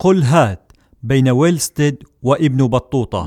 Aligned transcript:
قل 0.00 0.22
هات 0.22 0.72
بين 1.02 1.28
ويلستيد 1.28 2.02
وابن 2.22 2.66
بطوطة. 2.66 3.24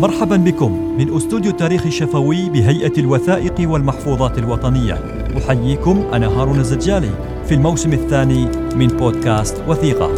مرحبا 0.00 0.36
بكم 0.36 0.96
من 0.98 1.16
أستوديو 1.16 1.50
التاريخ 1.50 1.86
الشفوي 1.86 2.50
بهيئة 2.50 2.98
الوثائق 2.98 3.70
والمحفوظات 3.70 4.38
الوطنية. 4.38 4.94
أحييكم 5.38 6.04
أنا 6.12 6.26
هارون 6.26 6.58
الزجالي 6.60 7.10
في 7.46 7.54
الموسم 7.54 7.92
الثاني 7.92 8.44
من 8.74 8.86
بودكاست 8.86 9.62
وثيقة. 9.68 10.08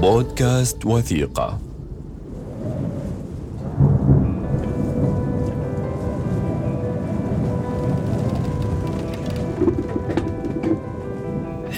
بودكاست 0.00 0.86
وثيقة. 0.86 1.69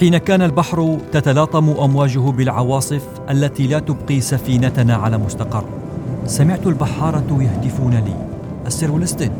حين 0.03 0.17
كان 0.17 0.41
البحر 0.41 0.97
تتلاطم 1.11 1.69
أمواجه 1.69 2.19
بالعواصف 2.19 3.07
التي 3.29 3.67
لا 3.67 3.79
تبقي 3.79 4.21
سفينتنا 4.21 4.95
على 4.95 5.17
مستقر. 5.17 5.63
سمعت 6.25 6.67
البحاره 6.67 7.37
يهتفون 7.41 7.93
لي. 7.93 8.15
السير 8.67 8.91
ولستد 8.91 9.31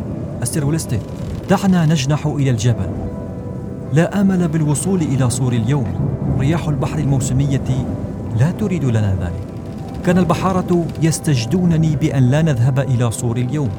السير 0.41 0.65
ولستد. 0.65 1.01
دعنا 1.49 1.85
نجنح 1.85 2.25
إلى 2.25 2.49
الجبل. 2.49 2.89
لا 3.93 4.21
آمل 4.21 4.47
بالوصول 4.47 5.01
إلى 5.01 5.29
صور 5.29 5.53
اليوم. 5.53 5.85
رياح 6.39 6.67
البحر 6.67 6.99
الموسمية 6.99 7.85
لا 8.39 8.51
تريد 8.51 8.85
لنا 8.85 9.15
ذلك. 9.21 9.43
كان 10.05 10.17
البحاره 10.17 10.85
يستجدونني 11.01 11.95
بأن 11.95 12.23
لا 12.23 12.41
نذهب 12.41 12.79
إلى 12.79 13.11
صور 13.11 13.37
اليوم. 13.37 13.69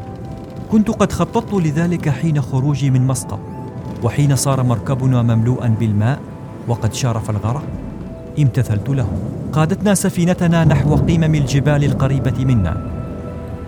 كنت 0.72 0.90
قد 0.90 1.12
خططت 1.12 1.54
لذلك 1.54 2.08
حين 2.08 2.42
خروجي 2.42 2.90
من 2.90 3.06
مسقط. 3.06 3.38
وحين 4.02 4.36
صار 4.36 4.62
مركبنا 4.62 5.22
مملوءا 5.22 5.68
بالماء 5.80 6.18
وقد 6.68 6.94
شارف 6.94 7.30
الغرق. 7.30 7.64
امتثلت 8.38 8.88
له. 8.88 9.08
قادتنا 9.52 9.94
سفينتنا 9.94 10.64
نحو 10.64 10.94
قمم 10.94 11.34
الجبال 11.34 11.84
القريبة 11.84 12.44
منا. 12.44 12.90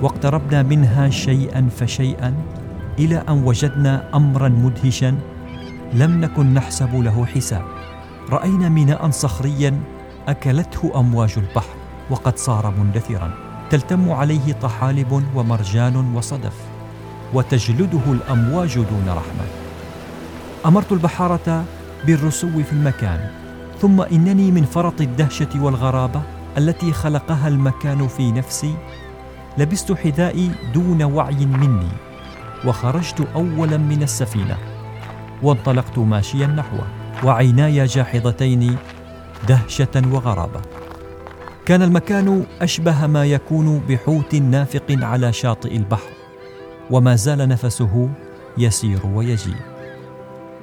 واقتربنا 0.02 0.62
منها 0.62 1.10
شيئا 1.10 1.68
فشيئا 1.76 2.34
إلى 2.98 3.22
أن 3.28 3.44
وجدنا 3.44 4.04
امرا 4.14 4.48
مدهشا 4.48 5.14
لم 5.94 6.20
نكن 6.20 6.54
نحسب 6.54 6.94
له 6.94 7.26
حساب. 7.26 7.64
رأينا 8.30 8.68
ميناء 8.68 9.10
صخريا 9.10 9.80
أكلته 10.28 11.00
أمواج 11.00 11.34
البحر 11.36 11.76
وقد 12.10 12.38
صار 12.38 12.74
مندثرا. 12.78 13.30
تلتم 13.70 14.10
عليه 14.10 14.52
طحالب 14.52 15.22
ومرجان 15.34 16.14
وصدف 16.14 16.56
وتجلده 17.34 18.04
الأمواج 18.08 18.74
دون 18.74 19.06
رحمة. 19.08 19.46
أمرت 20.66 20.92
البحارة 20.92 21.64
بالرسو 22.04 22.62
في 22.62 22.72
المكان. 22.72 23.30
ثم 23.80 24.00
إنني 24.00 24.50
من 24.50 24.64
فرط 24.64 25.00
الدهشة 25.00 25.62
والغرابة 25.62 26.22
التي 26.58 26.92
خلقها 26.92 27.48
المكان 27.48 28.08
في 28.08 28.32
نفسي. 28.32 28.74
لبست 29.58 29.92
حذائي 29.92 30.50
دون 30.74 31.02
وعي 31.02 31.46
مني 31.46 31.88
وخرجت 32.64 33.26
اولا 33.34 33.76
من 33.76 34.02
السفينة 34.02 34.56
وانطلقت 35.42 35.98
ماشيا 35.98 36.46
نحوه 36.46 36.86
وعيناي 37.24 37.84
جاحظتين 37.84 38.76
دهشة 39.48 40.02
وغرابة. 40.12 40.60
كان 41.66 41.82
المكان 41.82 42.44
أشبه 42.60 43.06
ما 43.06 43.24
يكون 43.24 43.78
بحوت 43.88 44.34
نافق 44.34 44.86
على 44.90 45.32
شاطئ 45.32 45.76
البحر 45.76 46.10
وما 46.90 47.16
زال 47.16 47.48
نفسه 47.48 48.08
يسير 48.58 49.06
ويجيء. 49.06 49.75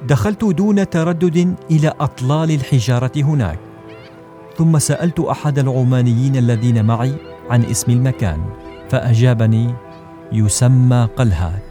دخلت 0.08 0.44
دون 0.44 0.90
تردد 0.90 1.54
إلى 1.70 1.92
أطلال 2.00 2.50
الحجارة 2.50 3.12
هناك 3.16 3.58
ثم 4.56 4.78
سألت 4.78 5.20
أحد 5.20 5.58
العمانيين 5.58 6.36
الذين 6.36 6.84
معي 6.84 7.14
عن 7.50 7.64
اسم 7.64 7.92
المكان 7.92 8.44
فأجابني 8.90 9.74
يسمى 10.32 11.08
قلهات. 11.16 11.62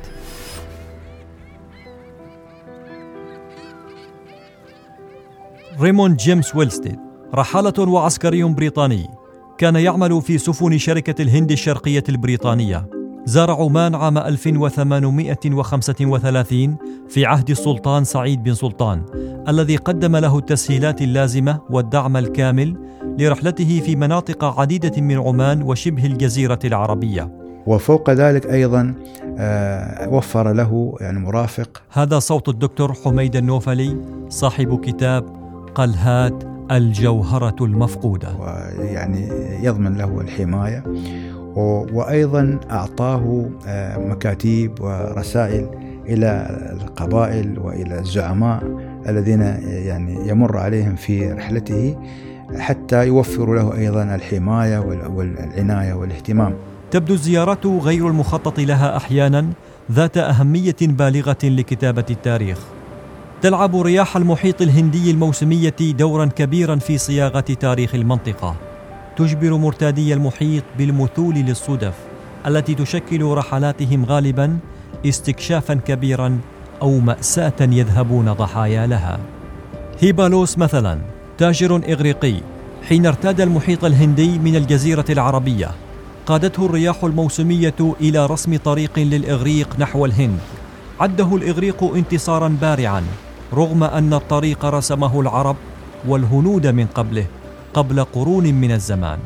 ريموند 5.79 6.17
جيمس 6.17 6.55
ويلستيد 6.55 6.99
رحالة 7.35 7.89
وعسكري 7.89 8.43
بريطاني 8.43 9.07
كان 9.57 9.75
يعمل 9.75 10.21
في 10.21 10.37
سفن 10.37 10.77
شركة 10.77 11.21
الهند 11.21 11.51
الشرقية 11.51 12.03
البريطانية. 12.09 12.92
زار 13.25 13.51
عمان 13.51 13.95
عام 13.95 14.17
1835 14.17 16.77
في 17.09 17.25
عهد 17.25 17.49
السلطان 17.49 18.03
سعيد 18.03 18.43
بن 18.43 18.53
سلطان 18.53 19.01
الذي 19.47 19.75
قدم 19.75 20.15
له 20.15 20.37
التسهيلات 20.37 21.01
اللازمة 21.01 21.59
والدعم 21.69 22.17
الكامل 22.17 22.77
لرحلته 23.19 23.81
في 23.85 23.95
مناطق 23.95 24.59
عديدة 24.59 25.01
من 25.01 25.17
عمان 25.17 25.61
وشبه 25.61 26.05
الجزيرة 26.05 26.59
العربية. 26.65 27.31
وفوق 27.67 28.09
ذلك 28.09 28.45
أيضا 28.45 28.93
آه، 29.37 30.09
وفر 30.09 30.53
له 30.53 30.95
يعني 31.01 31.19
مرافق. 31.19 31.81
هذا 31.91 32.19
صوت 32.19 32.49
الدكتور 32.49 32.93
حميد 32.93 33.35
النوفلي 33.35 33.97
صاحب 34.29 34.79
كتاب 34.79 35.25
قلهات 35.75 36.43
الجوهرة 36.71 37.55
المفقودة. 37.61 38.29
ويعني 38.39 39.29
يضمن 39.65 39.97
له 39.97 40.21
الحماية. 40.21 40.83
و- 41.55 41.85
وأيضا 41.99 42.59
أعطاه 42.71 43.49
آه، 43.67 43.97
مكاتيب 43.97 44.81
ورسائل 44.81 45.67
إلى 46.05 46.59
القبائل 46.81 47.59
وإلى 47.59 47.99
الزعماء 47.99 48.63
الذين 49.09 49.41
يعني 49.67 50.27
يمر 50.29 50.57
عليهم 50.57 50.95
في 50.95 51.31
رحلته 51.31 51.97
حتى 52.59 53.07
يوفروا 53.07 53.55
له 53.55 53.77
أيضا 53.77 54.03
الحماية 54.15 54.77
وال- 54.79 55.07
والعناية 55.07 55.93
والاهتمام. 55.93 56.53
تبدو 56.91 57.13
الزيارات 57.13 57.65
غير 57.65 58.07
المخطط 58.07 58.59
لها 58.59 58.97
أحيانا 58.97 59.45
ذات 59.91 60.17
أهمية 60.17 60.75
بالغة 60.81 61.37
لكتابة 61.43 62.05
التاريخ 62.09 62.59
تلعب 63.41 63.75
رياح 63.75 64.17
المحيط 64.17 64.61
الهندي 64.61 65.11
الموسمية 65.11 65.75
دورا 65.97 66.25
كبيرا 66.25 66.75
في 66.75 66.97
صياغة 66.97 67.39
تاريخ 67.39 67.95
المنطقة 67.95 68.55
تجبر 69.17 69.57
مرتادي 69.57 70.13
المحيط 70.13 70.63
بالمثول 70.77 71.35
للصدف 71.35 71.93
التي 72.47 72.75
تشكل 72.75 73.23
رحلاتهم 73.23 74.05
غالبا 74.05 74.57
استكشافا 75.05 75.73
كبيرا 75.73 76.39
أو 76.81 76.99
مأساة 76.99 77.53
يذهبون 77.61 78.33
ضحايا 78.33 78.87
لها. 78.87 79.19
هيبالوس 79.99 80.57
مثلا 80.57 80.99
تاجر 81.37 81.75
إغريقي 81.75 82.35
حين 82.89 83.05
ارتاد 83.05 83.41
المحيط 83.41 83.85
الهندي 83.85 84.39
من 84.39 84.55
الجزيرة 84.55 85.05
العربية 85.09 85.71
قادته 86.25 86.65
الرياح 86.65 87.03
الموسمية 87.03 87.75
إلى 88.01 88.25
رسم 88.25 88.57
طريق 88.57 88.99
للإغريق 88.99 89.75
نحو 89.79 90.05
الهند. 90.05 90.39
عده 90.99 91.35
الإغريق 91.35 91.83
انتصارا 91.83 92.57
بارعا 92.61 93.03
رغم 93.53 93.83
أن 93.83 94.13
الطريق 94.13 94.65
رسمه 94.65 95.21
العرب 95.21 95.55
والهنود 96.07 96.67
من 96.67 96.85
قبله. 96.85 97.25
قبل 97.73 98.03
قرون 98.03 98.53
من 98.53 98.71
الزمان. 98.71 99.19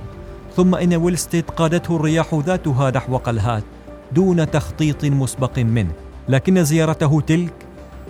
ثم 0.56 0.76
إن 0.76 0.94
ويلستيد 0.94 1.44
قادته 1.50 1.96
الرياح 1.96 2.34
ذاتها 2.46 2.92
نحو 2.92 3.18
قلهات 3.18 3.64
دون 4.12 4.52
تخطيط 4.52 5.06
مسبق 5.06 5.60
منه. 5.60 5.92
لكن 6.30 6.64
زيارته 6.64 7.22
تلك 7.22 7.54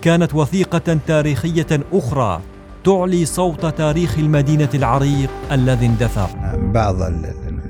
كانت 0.02 0.34
وثيقة 0.34 0.98
تاريخية 1.06 1.80
أخرى 1.92 2.40
تعلي 2.84 3.24
صوت 3.24 3.66
تاريخ 3.66 4.18
المدينة 4.18 4.68
العريق 4.74 5.30
الذي 5.52 5.86
اندثر. 5.86 6.28
بعض 6.54 7.02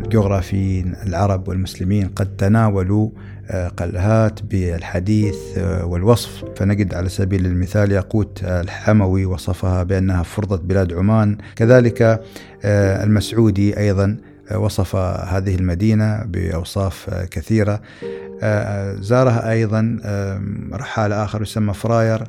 الجغرافيين 0.08 0.94
العرب 1.06 1.48
والمسلمين 1.48 2.08
قد 2.08 2.36
تناولوا 2.36 3.10
آه، 3.50 3.68
قلهات 3.68 4.42
بالحديث 4.42 5.58
آه، 5.58 5.84
والوصف. 5.84 6.44
فنجد 6.56 6.94
على 6.94 7.08
سبيل 7.08 7.46
المثال 7.46 7.92
ياقوت 7.92 8.44
الحموي 8.44 9.24
وصفها 9.24 9.82
بأنها 9.82 10.22
فرضة 10.22 10.56
بلاد 10.56 10.92
عمان. 10.92 11.38
كذلك 11.56 12.02
آه، 12.64 13.04
المسعودي 13.04 13.78
أيضا 13.78 14.16
وصف 14.54 14.96
هذه 14.96 15.54
المدينة 15.54 16.22
بأوصاف 16.24 17.10
كثيرة. 17.30 17.80
زارها 19.00 19.50
أيضا 19.50 19.98
آه، 20.04 20.42
رحال 20.72 21.12
آخر 21.12 21.42
يسمى 21.42 21.74
فراير 21.74 22.24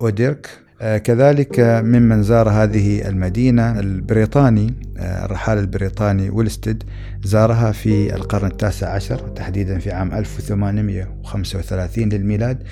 أوديرك. 0.00 0.65
كذلك 0.80 1.60
ممن 1.60 2.22
زار 2.22 2.48
هذه 2.48 3.08
المدينة 3.08 3.80
البريطاني 3.80 4.74
آه، 4.98 5.24
الرحال 5.24 5.58
البريطاني 5.58 6.30
ويلستد 6.30 6.82
زارها 7.22 7.72
في 7.72 8.14
القرن 8.14 8.46
التاسع 8.46 8.94
عشر 8.94 9.18
تحديدا 9.18 9.78
في 9.78 9.90
عام 9.90 10.14
1835 10.14 12.08
للميلاد. 12.08 12.62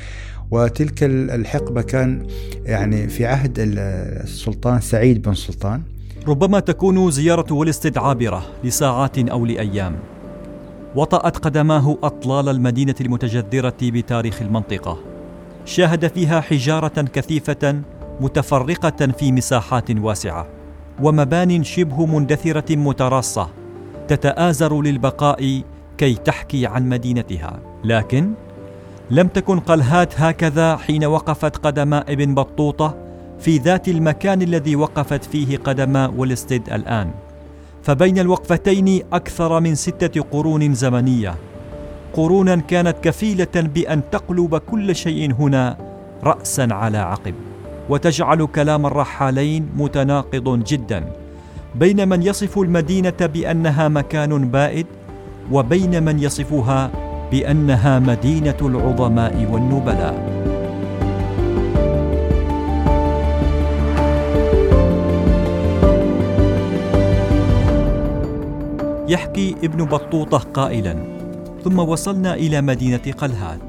وتلك 0.50 1.02
الحقبة 1.02 1.82
كان 1.82 2.26
يعني 2.64 3.08
في 3.08 3.26
عهد 3.26 3.54
السلطان 3.58 4.80
سعيد 4.80 5.22
بن 5.22 5.34
سلطان. 5.34 5.82
ربما 6.28 6.60
تكون 6.60 7.10
زيارة 7.10 7.52
ويلستد 7.52 7.98
عابرة 7.98 8.46
لساعات 8.64 9.18
أو 9.18 9.46
لأيام. 9.46 9.96
وطأت 10.94 11.36
قدماه 11.36 11.98
أطلال 12.02 12.48
المدينة 12.48 12.94
المتجذرة 13.00 13.76
بتاريخ 13.82 14.42
المنطقة. 14.42 15.14
شاهد 15.64 16.06
فيها 16.06 16.40
حجارة 16.40 17.02
كثيفة 17.02 17.82
متفرقة 18.20 19.06
في 19.18 19.32
مساحات 19.32 19.90
واسعة 19.90 20.46
ومبان 21.02 21.64
شبه 21.64 22.06
مندثرة 22.06 22.76
متراصة 22.76 23.48
تتآزر 24.08 24.82
للبقاء 24.82 25.62
كي 25.98 26.14
تحكي 26.14 26.66
عن 26.66 26.88
مدينتها. 26.88 27.60
لكن 27.84 28.32
لم 29.10 29.28
تكن 29.28 29.60
قلهات 29.60 30.20
هكذا 30.20 30.76
حين 30.76 31.04
وقفت 31.04 31.56
قدم 31.56 31.94
ابن 31.94 32.34
بطوطة 32.34 32.94
في 33.38 33.58
ذات 33.58 33.88
المكان 33.88 34.42
الذي 34.42 34.76
وقفت 34.76 35.24
فيه 35.24 35.56
قدم 35.56 36.12
ولستد 36.16 36.72
الآن. 36.72 37.10
فبين 37.82 38.18
الوقفتين 38.18 39.02
أكثر 39.12 39.60
من 39.60 39.74
ستة 39.74 40.20
قرون 40.20 40.74
زمنية. 40.74 41.34
قرونا 42.12 42.56
كانت 42.56 42.96
كفيلة 43.02 43.54
بأن 43.74 44.02
تقلب 44.10 44.56
كل 44.56 44.96
شيء 44.96 45.32
هنا 45.32 45.76
رأسا 46.24 46.68
على 46.70 46.98
عقب. 46.98 47.34
وتجعل 47.88 48.46
كلام 48.46 48.86
الرحالين 48.86 49.68
متناقض 49.76 50.64
جدا. 50.64 51.04
بين 51.74 52.08
من 52.08 52.22
يصف 52.22 52.58
المدينة 52.58 53.20
بأنها 53.20 53.88
مكان 53.88 54.48
بائد 54.48 54.86
وبين 55.52 56.02
من 56.02 56.18
يصفها 56.18 56.90
بأنها 57.30 57.98
مدينة 57.98 58.56
العظماء 58.62 59.48
والنبلاء. 59.50 60.44
يحكي 69.08 69.56
ابن 69.64 69.84
بطوطة 69.84 70.38
قائلا 70.38 70.96
ثم 71.64 71.78
وصلنا 71.78 72.34
إلى 72.34 72.60
مدينة 72.60 73.12
قلهات 73.18 73.60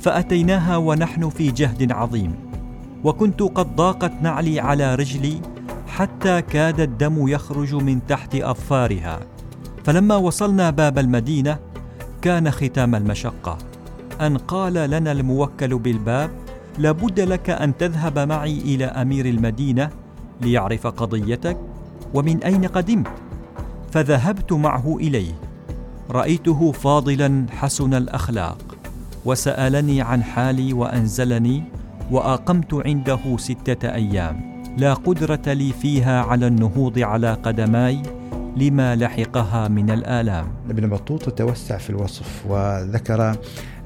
فأتيناها 0.00 0.76
ونحن 0.76 1.28
في 1.28 1.50
جهد 1.50 1.92
عظيم. 1.92 2.49
وكنت 3.04 3.42
قد 3.42 3.76
ضاقت 3.76 4.12
نعلي 4.22 4.60
على 4.60 4.94
رجلي 4.94 5.40
حتى 5.86 6.42
كاد 6.42 6.80
الدم 6.80 7.28
يخرج 7.28 7.74
من 7.74 8.06
تحت 8.06 8.34
أظفارها. 8.34 9.20
فلما 9.84 10.16
وصلنا 10.16 10.70
باب 10.70 10.98
المدينة 10.98 11.58
كان 12.22 12.50
ختام 12.50 12.94
المشقة. 12.94 13.58
أن 14.20 14.36
قال 14.36 14.74
لنا 14.74 15.12
الموكل 15.12 15.78
بالباب 15.78 16.30
لابد 16.78 17.20
لك 17.20 17.50
أن 17.50 17.76
تذهب 17.76 18.18
معي 18.18 18.58
إلى 18.58 18.84
أمير 18.84 19.26
المدينة 19.26 19.90
ليعرف 20.40 20.86
قضيتك 20.86 21.56
ومن 22.14 22.44
أين 22.44 22.64
قدمت. 22.64 23.08
فذهبت 23.92 24.52
معه 24.52 24.96
إليه. 24.96 25.32
رأيته 26.10 26.72
فاضلا 26.72 27.46
حسن 27.50 27.94
الأخلاق 27.94 28.58
وسألني 29.24 30.02
عن 30.02 30.22
حالي 30.22 30.72
وأنزلني 30.72 31.64
وأقمت 32.10 32.74
عنده 32.74 33.18
ستة 33.36 33.94
أيام. 33.94 34.50
لا 34.78 34.94
قدرة 34.94 35.52
لي 35.52 35.72
فيها 35.72 36.22
على 36.22 36.46
النهوض 36.46 36.98
على 36.98 37.32
قدماي 37.32 38.02
لما 38.56 38.96
لحقها 38.96 39.68
من 39.68 39.90
الآلام. 39.90 40.46
ابن 40.70 40.88
بطوطة 40.88 41.30
توسع 41.30 41.76
في 41.78 41.90
الوصف 41.90 42.46
وذكر 42.48 43.36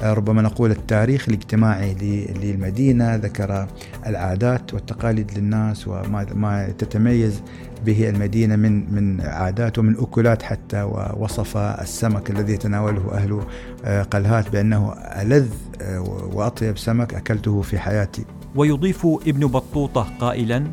ربما 0.02 0.42
نقول 0.42 0.70
التاريخ 0.70 1.28
الاجتماعي 1.28 1.94
للمدينة 2.42 3.14
ذكر 3.14 3.66
العادات 4.06 4.74
والتقاليد 4.74 5.38
للناس 5.38 5.88
وما 5.88 6.26
ما 6.34 6.68
تتميز 6.78 7.42
به 7.84 8.08
المدينة 8.08 8.56
من 8.56 8.94
من 8.94 9.20
عادات 9.20 9.78
ومن 9.78 9.96
أكلات 9.98 10.42
حتى 10.42 10.82
ووصف 10.82 11.56
السمك 11.56 12.30
الذي 12.30 12.52
يتناوله 12.52 13.12
أهل 13.12 13.40
آه، 13.84 14.02
قلهات 14.02 14.52
بأنه 14.52 14.92
ألذ 14.92 15.48
آه، 15.82 16.00
وأطيب 16.32 16.78
سمك 16.78 17.14
أكلته 17.14 17.62
في 17.62 17.78
حياتي. 17.78 18.24
ويضيف 18.56 19.06
ابن 19.06 19.46
بطوطة 19.46 20.08
قائلا 20.20 20.64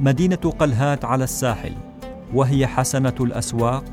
مدينة 0.00 0.36
قلهات 0.36 1.04
على 1.04 1.24
الساحل 1.24 1.72
وهي 2.34 2.66
حسنة 2.66 3.14
الأسواق 3.20 3.84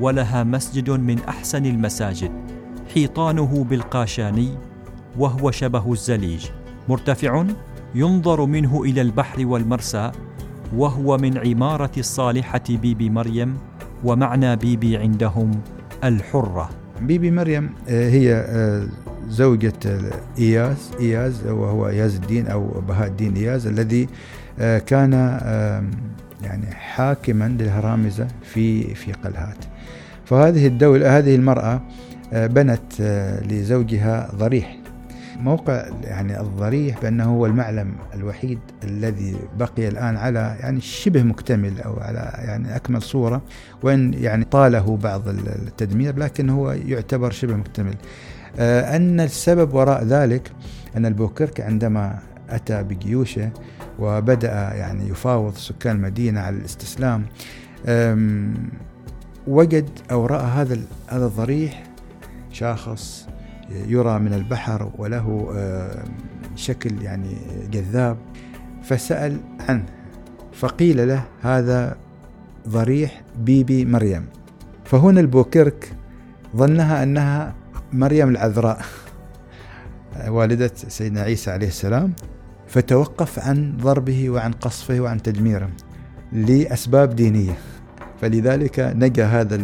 ولها 0.00 0.44
مسجد 0.44 0.90
من 0.90 1.18
أحسن 1.18 1.66
المساجد 1.66 2.30
حيطانه 2.94 3.64
بالقاشاني 3.64 4.48
وهو 5.18 5.50
شبه 5.50 5.92
الزليج. 5.92 6.46
مرتفع 6.88 7.44
ينظر 7.94 8.46
منه 8.46 8.82
إلى 8.82 9.00
البحر 9.00 9.46
والمرسى 9.46 10.12
وهو 10.76 11.16
من 11.16 11.38
عمارة 11.38 11.90
الصالحة 11.98 12.62
بيبي 12.68 13.10
مريم 13.10 13.56
ومعنى 14.04 14.56
بيبي 14.56 14.96
عندهم 14.96 15.50
الحرة. 16.04 16.70
بيبي 17.00 17.30
مريم 17.30 17.70
آه، 17.88 18.10
هي 18.10 18.34
آه، 18.34 18.86
زوجة 19.28 19.72
إياز 20.38 20.90
إياز 21.00 21.46
وهو 21.46 21.88
إياز 21.88 22.14
الدين 22.14 22.46
أو 22.46 22.80
بهاء 22.88 23.08
الدين 23.08 23.36
إياز 23.36 23.66
الذي 23.66 24.08
آه، 24.60 24.78
كان 24.78 25.12
يعني 26.42 26.66
حاكما 26.74 27.48
للهرامزة 27.48 28.28
في 28.42 28.94
في 28.94 29.12
قلهات. 29.12 29.64
فهذه 30.24 30.66
الدولة 30.66 31.18
هذه 31.18 31.34
المرأة 31.34 31.82
بنت 32.32 33.02
لزوجها 33.50 34.30
ضريح. 34.34 34.81
موقع 35.44 35.86
يعني 36.02 36.40
الضريح 36.40 37.00
بأنه 37.02 37.24
هو 37.24 37.46
المعلم 37.46 37.94
الوحيد 38.14 38.58
الذي 38.84 39.36
بقي 39.58 39.88
الآن 39.88 40.16
على 40.16 40.56
يعني 40.60 40.80
شبه 40.80 41.22
مكتمل 41.22 41.80
أو 41.80 42.00
على 42.00 42.32
يعني 42.34 42.76
أكمل 42.76 43.02
صورة 43.02 43.42
وإن 43.82 44.14
يعني 44.14 44.44
طاله 44.44 44.96
بعض 44.96 45.28
التدمير 45.28 46.18
لكن 46.18 46.50
هو 46.50 46.72
يعتبر 46.72 47.30
شبه 47.30 47.56
مكتمل. 47.56 47.94
آه، 48.58 48.96
أن 48.96 49.20
السبب 49.20 49.74
وراء 49.74 50.04
ذلك 50.04 50.52
أن 50.96 51.06
البوكرك 51.06 51.60
عندما 51.60 52.18
أتى 52.50 52.82
بجيوشه 52.82 53.50
وبدأ 53.98 54.52
يعني 54.52 55.08
يفاوض 55.08 55.54
سكان 55.54 55.96
المدينة 55.96 56.40
على 56.40 56.56
الاستسلام 56.56 57.24
وجد 59.46 59.88
أو 60.10 60.26
رأى 60.26 60.44
هذا 60.44 60.78
هذا 61.08 61.26
الضريح 61.26 61.82
شاخص 62.52 63.26
يرى 63.86 64.18
من 64.18 64.32
البحر 64.32 64.90
وله 64.98 65.52
آه، 65.56 66.04
شكل 66.56 67.02
يعني 67.02 67.36
جذاب. 67.70 68.16
فسأل 68.82 69.40
عنه 69.68 69.84
فقيل 70.52 71.08
له 71.08 71.24
هذا 71.42 71.96
ضريح 72.68 73.22
بيبي 73.38 73.84
مريم. 73.84 74.26
فهنا 74.84 75.20
البوكرك 75.20 75.92
ظنها 76.56 77.02
أنها 77.02 77.54
مريم 77.92 78.28
العذراء. 78.28 78.80
والدة 80.28 80.70
سيدنا 80.74 81.20
عيسى 81.20 81.50
عليه 81.50 81.68
السلام. 81.68 82.12
فتوقف 82.68 83.38
عن 83.38 83.76
ضربه 83.76 84.30
وعن 84.30 84.52
قصفه 84.52 85.00
وعن 85.00 85.22
تدميره 85.22 85.70
لأسباب 86.32 87.16
دينية. 87.16 87.58
فلذلك 88.22 88.92
نجا 88.96 89.26
هذا 89.26 89.54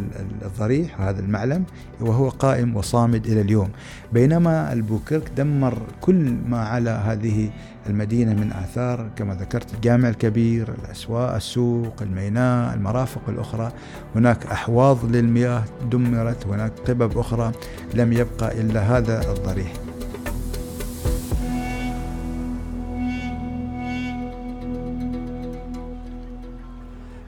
الضريح 0.42 1.00
وهذا 1.00 1.20
المعلم 1.20 1.64
وهو 2.00 2.28
قائم 2.28 2.76
وصامد 2.76 3.26
إلى 3.26 3.40
اليوم. 3.40 3.68
بينما 4.12 4.72
البوكرك 4.72 5.30
دمر 5.36 5.78
كل 6.00 6.34
ما 6.48 6.58
على 6.58 6.90
هذه 6.90 7.50
المدينة 7.86 8.34
من 8.34 8.52
آثار 8.52 9.10
كما 9.16 9.34
ذكرت 9.34 9.74
الجامع 9.74 10.08
الكبير 10.08 10.68
الأسواق 10.84 11.34
السوق 11.34 12.02
الميناء 12.02 12.74
المرافق 12.74 13.22
الأخرى. 13.28 13.72
هناك 14.16 14.46
أحواض 14.46 15.04
للمياه 15.04 15.64
دمرت 15.90 16.46
هناك 16.46 16.72
قبب 16.86 17.18
أخرى 17.18 17.52
لم 17.94 18.12
يبقى 18.12 18.60
إلا 18.60 18.80
هذا 18.80 19.32
الضريح. 19.32 19.87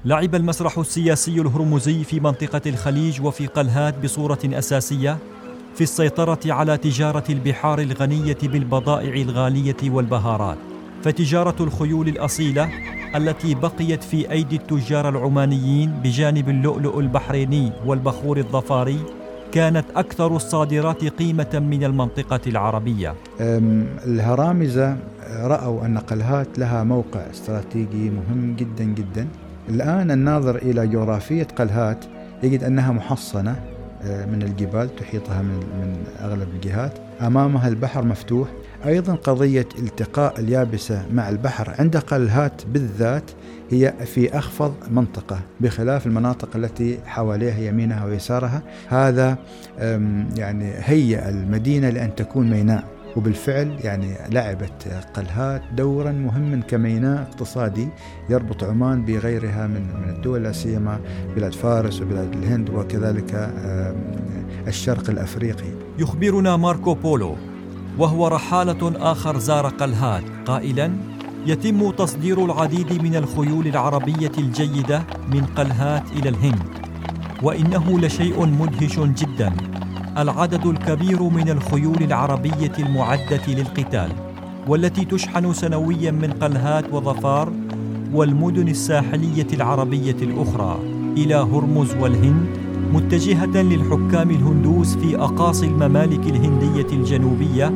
لعب 0.04 0.34
المسرح 0.34 0.78
السياسي 0.78 1.40
الهرمزي 1.40 2.04
في 2.04 2.20
منطقة 2.20 2.60
الخليج 2.66 3.22
وفي 3.22 3.46
قلهات 3.46 4.04
بصورة 4.04 4.38
أساسية 4.44 5.18
في 5.74 5.80
السيطرة 5.80 6.38
على 6.46 6.76
تجارة 6.76 7.24
البحار 7.30 7.78
الغنية 7.78 8.38
بالبضائع 8.42 9.14
الغالية 9.14 9.76
والبهارات. 9.84 10.58
فتجارة 11.02 11.54
الخيول 11.60 12.08
الأصيلة 12.08 12.70
التي 13.16 13.54
بقيت 13.54 14.02
في 14.04 14.30
أيدي 14.30 14.56
التجار 14.56 15.08
العمانيين 15.08 15.90
بجانب 15.90 16.48
اللؤلؤ 16.48 17.00
البحريني 17.00 17.72
والبخور 17.86 18.38
الظفاري 18.38 19.00
كانت 19.52 19.84
أكثر 19.96 20.36
الصادرات 20.36 21.04
قيمة 21.04 21.64
من 21.70 21.84
المنطقة 21.84 22.40
العربية. 22.46 23.14
الهرامزة 24.06 24.96
رأوا 25.42 25.86
أن 25.86 25.98
قلهات 25.98 26.58
لها 26.58 26.84
موقع 26.84 27.20
استراتيجي 27.30 28.10
مهم 28.10 28.56
جدا 28.56 28.84
جدا. 28.84 29.28
الآن 29.70 30.10
الناظر 30.10 30.56
إلى 30.56 30.86
جغرافية 30.86 31.46
قلهات 31.56 32.04
يجد 32.42 32.64
أنها 32.64 32.92
محصنة 32.92 33.56
من 34.04 34.42
الجبال 34.42 34.96
تحيطها 34.96 35.42
من 35.42 35.56
من 35.56 35.96
أغلب 36.20 36.48
الجهات. 36.54 36.92
أمامها 37.20 37.68
البحر 37.68 38.04
مفتوح. 38.04 38.48
أيضا 38.86 39.14
قضية 39.14 39.68
التقاء 39.78 40.40
اليابسة 40.40 41.02
مع 41.12 41.28
البحر 41.28 41.74
عند 41.78 41.96
قلهات 41.96 42.62
بالذات 42.72 43.30
هي 43.70 43.94
في 44.04 44.38
أخفض 44.38 44.74
منطقة 44.90 45.40
بخلاف 45.60 46.06
المناطق 46.06 46.56
التي 46.56 46.98
حواليها 47.06 47.58
يمينها 47.58 48.04
ويسارها. 48.04 48.62
هذا 48.88 49.38
يعني 50.36 50.72
هيئ 50.76 51.28
المدينة 51.28 51.90
لأن 51.90 52.14
تكون 52.14 52.50
ميناء. 52.50 52.84
وبالفعل 53.16 53.76
يعني 53.80 54.14
لعبت 54.30 55.04
قلهات 55.14 55.62
دورا 55.76 56.12
مهما 56.12 56.62
كميناء 56.62 57.22
اقتصادي 57.22 57.88
يربط 58.30 58.64
عمان 58.64 59.04
بغيرها 59.04 59.66
من 59.66 59.82
من 60.02 60.08
الدول 60.08 60.42
لا 60.42 60.52
سيما 60.52 61.00
بلاد 61.36 61.54
فارس 61.54 62.02
وبلاد 62.02 62.32
الهند 62.34 62.70
وكذلك 62.70 63.52
الشرق 64.66 65.10
الأفريقي. 65.10 65.70
يخبرنا 65.98 66.56
ماركو 66.56 66.94
بولو 66.94 67.36
وهو 67.98 68.28
رحالة 68.28 68.92
آخر 69.12 69.38
زار 69.38 69.66
قلهات 69.66 70.24
قائلا 70.46 70.92
يتم 71.46 71.90
تصدير 71.90 72.44
العديد 72.44 73.02
من 73.02 73.16
الخيول 73.16 73.66
العربية 73.66 74.32
الجيدة 74.38 75.02
من 75.32 75.44
قلهات 75.56 76.12
إلى 76.12 76.28
الهند 76.28 76.62
وإنه 77.42 78.00
لشيء 78.00 78.46
مدهش 78.46 78.98
جدا 78.98 79.52
العدد 80.18 80.66
الكبير 80.66 81.22
من 81.22 81.48
الخيول 81.48 82.02
العربية 82.02 82.72
المعدة 82.78 83.40
للقتال 83.48 84.08
والتي 84.68 85.04
تشحن 85.04 85.52
سنويا 85.52 86.10
من 86.10 86.32
قلهات 86.32 86.84
وظفار 86.92 87.52
والمدن 88.12 88.68
الساحلية 88.68 89.46
العربية 89.52 90.16
الأخرى 90.22 90.78
إلى 91.16 91.34
هرمز 91.34 91.94
والهند 92.00 92.46
متجهة 92.92 93.62
للحكام 93.62 94.30
الهندوس 94.30 94.96
في 94.96 95.16
أقاصي 95.16 95.66
الممالك 95.66 96.26
الهندية 96.26 96.86
الجنوبية 96.92 97.72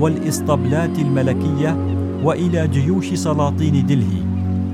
والإسطبلات 0.00 0.98
الملكية 0.98 1.76
وإلى 2.22 2.68
جيوش 2.68 3.14
سلاطين 3.14 3.86
دلهي. 3.86 4.22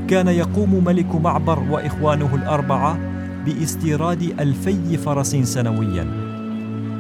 كان 0.09 0.29
يقوم 0.29 0.85
ملك 0.85 1.15
معبر 1.15 1.59
وإخوانه 1.71 2.35
الأربعة 2.35 2.99
باستيراد 3.45 4.23
ألفي 4.41 4.97
فرس 4.97 5.37
سنوياً. 5.37 6.26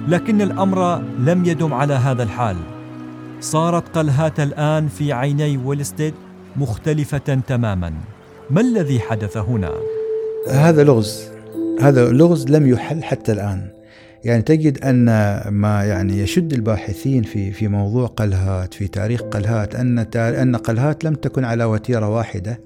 لكن 0.08 0.42
الأمر 0.42 1.02
لم 1.18 1.44
يدم 1.44 1.74
على 1.74 1.94
هذا 1.94 2.22
الحال. 2.22 2.56
صارت 3.40 3.98
قلهات 3.98 4.40
الآن 4.40 4.88
في 4.88 5.12
عيني 5.12 5.56
ويلستيد 5.56 6.14
مختلفة 6.56 7.18
تماما. 7.46 7.92
ما 8.50 8.60
الذي 8.60 9.00
حدث 9.00 9.36
هنا؟ 9.36 9.70
هذا 10.50 10.84
لغز. 10.84 11.28
هذا 11.80 12.10
لغز 12.10 12.46
لم 12.48 12.66
يحل 12.66 13.02
حتى 13.02 13.32
الآن. 13.32 13.68
يعني 14.24 14.42
تجد 14.42 14.84
أن 14.84 15.04
ما 15.48 15.84
يعني 15.84 16.18
يشد 16.18 16.52
الباحثين 16.52 17.22
في 17.22 17.52
في 17.52 17.68
موضوع 17.68 18.06
قلهات 18.06 18.74
في 18.74 18.88
تاريخ 18.88 19.22
قلهات 19.22 19.74
أن 19.74 19.98
أن 20.16 20.56
قلهات 20.56 21.04
لم 21.04 21.14
تكن 21.14 21.44
على 21.44 21.64
وتيرة 21.64 22.08
واحدة. 22.08 22.60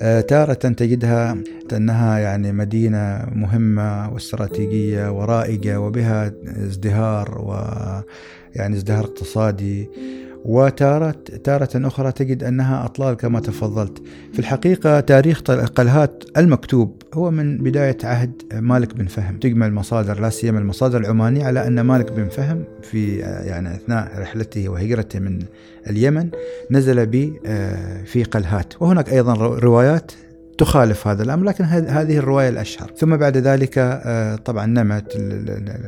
تارة 0.00 0.54
تجدها 0.54 1.36
أنها 1.72 2.18
يعني 2.18 2.52
مدينة 2.52 3.26
مهمة 3.32 4.12
واستراتيجية 4.12 5.10
ورائجة 5.12 5.80
وبها 5.80 6.32
ازدهار 6.46 7.40
ويعني 7.40 8.76
ازدهار 8.76 9.04
اقتصادي. 9.04 9.88
وتارة 10.44 11.14
تارة 11.44 11.68
أخرى 11.74 12.12
تجد 12.12 12.44
أنها 12.44 12.84
أطلال 12.84 13.14
كما 13.14 13.40
تفضلت. 13.40 14.02
في 14.32 14.38
الحقيقة 14.38 15.00
تاريخ 15.00 15.42
قلهات 15.50 16.24
المكتوب 16.36 17.02
هو 17.16 17.30
من 17.30 17.58
بداية 17.58 17.96
عهد 18.04 18.42
مالك 18.52 18.94
بن 18.94 19.06
فهم. 19.06 19.38
تجمع 19.38 19.66
المصادر 19.66 20.20
لا 20.20 20.30
سيما 20.30 20.58
المصادر 20.58 21.00
العمانية 21.00 21.44
على 21.44 21.66
أن 21.66 21.80
مالك 21.80 22.12
بن 22.12 22.28
فهم 22.28 22.64
في 22.82 23.16
يعني 23.18 23.74
أثناء 23.74 24.18
رحلته 24.18 24.68
وهجرته 24.68 25.18
من 25.18 25.38
اليمن 25.90 26.30
نزل 26.70 27.06
ب 27.06 27.32
آه، 27.46 28.02
في 28.04 28.24
قلهات. 28.24 28.82
وهناك 28.82 29.12
أيضا 29.12 29.34
روايات 29.58 30.12
تخالف 30.58 31.08
هذا 31.08 31.22
الأمر 31.22 31.46
لكن 31.46 31.64
هذه 31.64 32.18
الرواية 32.18 32.48
الأشهر. 32.48 32.92
ثم 32.96 33.16
بعد 33.16 33.36
ذلك 33.36 33.74
آه، 33.78 34.36
طبعا 34.36 34.66
نمت 34.66 35.12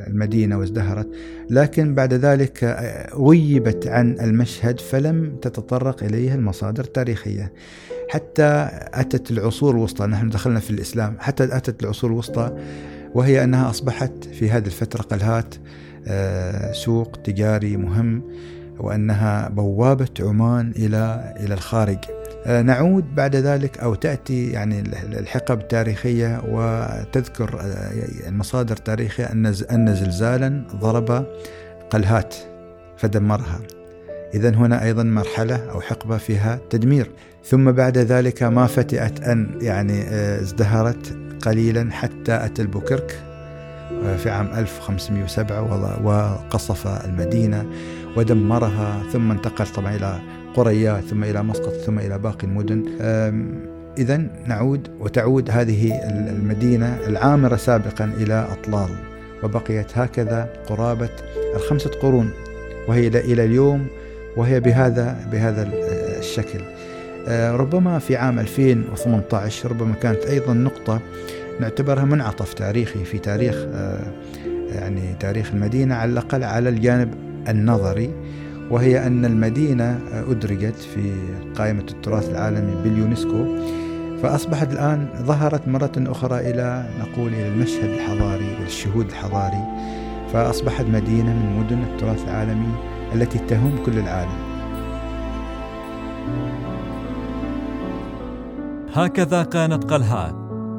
المدينة 0.08 0.58
وازدهرت 0.58 1.08
لكن 1.50 1.94
بعد 1.94 2.14
ذلك 2.14 2.64
آه، 2.64 3.14
غيبت 3.14 3.86
عن 3.86 4.16
المشهد 4.20 4.80
فلم 4.80 5.36
تتطرق 5.42 6.02
إليه 6.02 6.34
المصادر 6.34 6.84
التاريخية. 6.84 7.52
حتى 8.08 8.68
أتت 8.94 9.30
العصور 9.30 9.74
الوسطى 9.74 10.06
نحن 10.06 10.28
دخلنا 10.28 10.60
في 10.60 10.70
الإسلام 10.70 11.16
حتى 11.18 11.44
أتت 11.44 11.82
العصور 11.82 12.10
الوسطى 12.10 12.56
وهي 13.14 13.44
أنها 13.44 13.70
أصبحت 13.70 14.24
في 14.32 14.50
هذه 14.50 14.66
الفترة 14.66 15.02
قلهات 15.02 15.54
آه، 16.06 16.72
سوق 16.72 17.16
تجاري 17.24 17.76
مهم 17.76 18.22
وأنها 18.78 19.48
بوابة 19.48 20.08
عمان 20.20 20.72
إلى 20.76 21.34
إلى 21.40 21.54
الخارج. 21.54 21.98
آه، 22.10 22.17
نعود 22.46 23.14
بعد 23.14 23.36
ذلك 23.36 23.78
أو 23.78 23.94
تأتي 23.94 24.50
يعني 24.50 24.80
الحقب 25.02 25.60
التاريخية 25.60 26.42
وتذكر 26.48 27.60
آه، 27.60 28.28
المصادر 28.28 28.76
التاريخية 28.76 29.24
أن 29.24 29.46
أن 29.46 29.94
زلزالا 29.94 30.64
ضرب 30.76 31.26
قلهات 31.90 32.34
فدمرها. 32.96 33.60
اذا 34.34 34.50
هنا 34.50 34.84
أيضا 34.84 35.02
مرحلة 35.02 35.56
أو 35.70 35.80
حقبة 35.80 36.16
فيها 36.16 36.60
تدمير، 36.70 37.10
ثم 37.44 37.72
بعد 37.72 37.98
ذلك 37.98 38.42
ما 38.42 38.66
فتئت 38.66 39.20
أن 39.20 39.58
يعني 39.60 40.02
آه، 40.02 40.40
ازدهرت 40.40 41.16
قليلا 41.42 41.92
حتى 41.92 42.44
أتى 42.44 42.62
البوكرك 42.62 43.22
في 44.16 44.30
عام 44.30 44.46
1507 44.54 46.02
وقصف 46.04 46.86
المدينة 47.04 47.66
ودمرها 48.16 49.02
ثم 49.12 49.30
انتقل 49.30 49.66
طبعا 49.66 49.96
إلى 49.96 50.20
قريات 50.58 51.04
ثم 51.04 51.24
إلى 51.24 51.42
مسقط 51.42 51.72
ثم 51.72 51.98
إلى 51.98 52.18
باقي 52.18 52.46
المدن. 52.46 52.84
إذا 53.98 54.22
نعود 54.46 54.88
وتعود 55.00 55.50
هذه 55.50 55.92
المدينة 56.30 56.98
العامرة 57.06 57.56
سابقا 57.56 58.04
إلى 58.04 58.48
أطلال 58.52 58.88
وبقيت 59.42 59.98
هكذا 59.98 60.48
قرابة 60.66 61.10
الخمسة 61.56 61.90
قرون 61.90 62.30
وهي 62.88 63.06
إلى 63.08 63.44
اليوم 63.44 63.86
وهي 64.36 64.60
بهذا 64.60 65.16
بهذا 65.32 65.70
الشكل. 66.18 66.60
أه، 67.28 67.52
ربما 67.52 67.98
في 67.98 68.16
عام 68.16 68.38
2018 68.38 69.70
ربما 69.70 69.94
كانت 69.94 70.24
أيضا 70.24 70.54
نقطة 70.54 71.00
نعتبرها 71.60 72.04
منعطف 72.04 72.54
تاريخي 72.54 73.04
في 73.04 73.18
تاريخ 73.18 73.54
أه، 73.74 74.00
يعني 74.74 75.14
تاريخ 75.20 75.50
المدينة 75.54 75.94
على 75.94 76.12
الأقل 76.12 76.44
على 76.44 76.68
الجانب 76.68 77.14
النظري. 77.48 78.10
وهي 78.70 79.06
أن 79.06 79.24
المدينة 79.24 80.00
أدرجت 80.30 80.76
في 80.76 81.12
قائمة 81.56 81.84
التراث 81.90 82.30
العالمي 82.30 82.82
باليونسكو 82.82 83.56
فأصبحت 84.22 84.72
الآن 84.72 85.08
ظهرت 85.22 85.68
مرة 85.68 85.92
أخرى 85.96 86.50
إلى 86.50 86.88
نقول 87.00 87.32
إلى 87.32 87.48
المشهد 87.48 87.88
الحضاري 87.88 88.56
والشهود 88.60 89.06
الحضاري 89.06 89.62
فأصبحت 90.32 90.84
مدينة 90.84 91.34
من 91.34 91.60
مدن 91.60 91.82
التراث 91.82 92.24
العالمي 92.24 92.72
التي 93.14 93.38
تهم 93.38 93.72
كل 93.86 93.98
العالم. 93.98 94.48
هكذا 98.92 99.42
كانت 99.42 99.84
قلهات 99.84 100.34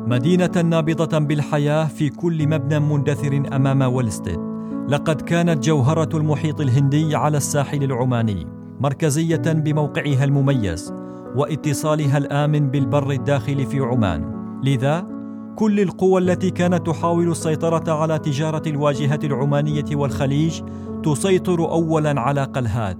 مدينة 0.07 0.61
نابضة 0.61 1.19
بالحياة 1.19 1.85
في 1.85 2.09
كل 2.09 2.47
مبنى 2.47 2.79
مندثر 2.79 3.43
أمام 3.55 3.81
ولستد 3.81 4.58
لقد 4.89 5.21
كانت 5.21 5.63
جوهرة 5.63 6.17
المحيط 6.17 6.61
الهندي 6.61 7.15
على 7.15 7.37
الساحل 7.37 7.83
العماني 7.83 8.47
مركزية 8.79 9.35
بموقعها 9.35 10.23
المميز 10.23 10.93
واتصالها 11.35 12.17
الآمن 12.17 12.69
بالبر 12.69 13.11
الداخلي 13.11 13.65
في 13.65 13.79
عمان. 13.79 14.31
لذا 14.63 15.07
كل 15.55 15.79
القوى 15.79 16.21
التي 16.21 16.49
كانت 16.49 16.87
تحاول 16.87 17.31
السيطرة 17.31 17.91
على 17.93 18.19
تجارة 18.19 18.61
الواجهة 18.67 19.19
العمانية 19.23 19.85
والخليج 19.93 20.61
تسيطر 21.03 21.71
أولا 21.71 22.21
على 22.21 22.43
قلهات 22.43 22.97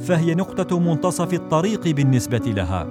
فهي 0.00 0.34
نقطة 0.34 0.78
منتصف 0.78 1.34
الطريق 1.34 1.88
بالنسبة 1.88 2.42
لها. 2.46 2.86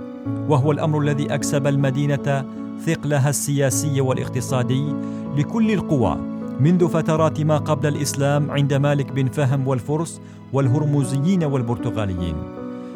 وهو 0.49 0.71
الأمر 0.71 0.99
الذي 0.99 1.33
أكسب 1.33 1.67
المدينة 1.67 2.45
ثقلها 2.85 3.29
السياسي 3.29 4.01
والاقتصادي 4.01 4.93
لكل 5.37 5.71
القوى. 5.71 6.30
منذ 6.61 6.89
فترات 6.89 7.41
ما 7.41 7.57
قبل 7.57 7.87
الإسلام 7.87 8.51
عند 8.51 8.73
مالك 8.73 9.11
بن 9.11 9.27
فهم 9.27 9.67
والفرس 9.67 10.21
والهرمزيين 10.53 11.43
والبرتغاليين. 11.43 12.35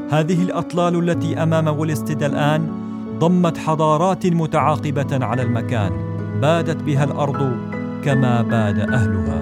هذه 0.10 0.43
الأطلال 0.43 1.10
التي 1.10 1.43
أمام 1.43 1.67
ولستد 1.67 2.24
الآن 2.24 2.72
ضمت 3.19 3.57
حضارات 3.57 4.25
متعاقبة 4.25 5.25
على 5.25 5.41
المكان 5.41 5.91
بادت 6.41 6.84
بها 6.84 7.03
الأرض 7.03 7.57
كما 8.03 8.41
باد 8.41 8.79
أهلها. 8.79 9.41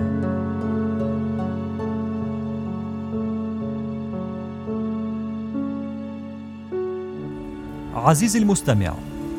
عزيزي 7.96 8.40
المستمع 8.40 8.94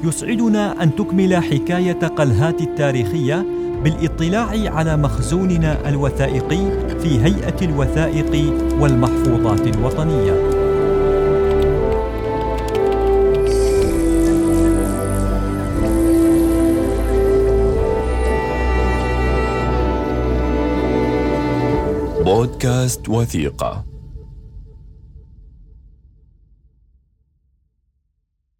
يسعدنا 0.04 0.82
أن 0.82 0.96
تكمل 0.96 1.36
حكاية 1.36 2.06
قلهات 2.06 2.60
التاريخية 2.60 3.46
بالاطلاع 3.84 4.72
على 4.74 4.96
مخزوننا 4.96 5.88
الوثائقي 5.88 6.64
في 7.00 7.24
هيئة 7.24 7.56
الوثائق 7.62 8.52
والمحفوظات 8.80 9.66
الوطنية. 9.66 10.64
بودكاست 22.24 23.08
وثيقة 23.08 23.93